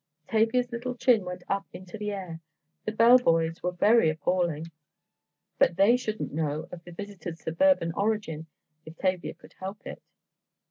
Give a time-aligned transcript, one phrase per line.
[0.27, 6.33] Tavia's little chin went up into the air—the bell boys were very appalling—but they shouldn't
[6.33, 8.47] know of the visitors' suburban origin
[8.83, 10.01] if Tavia could help it.